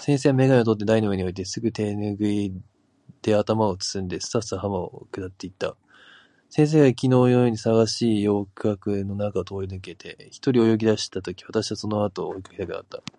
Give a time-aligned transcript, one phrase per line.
[0.00, 2.62] 先生は眼鏡をとって台の上に置いて、すぐ手拭（てぬぐい）
[3.20, 5.76] で頭を包んで、すたすた浜を下りて行った。
[6.48, 13.18] 先生が昨日（きのう）のように騒がしい浴客（よくかく）の中を通り抜けて、一人で泳ぎ出した時、私は急にその後（あと）が追い掛けたくなった。